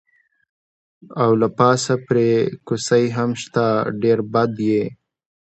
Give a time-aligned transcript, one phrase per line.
[1.21, 2.29] او له پاسه پرې
[2.67, 3.65] کوسۍ هم شته،
[4.01, 4.83] ډېر بد یې.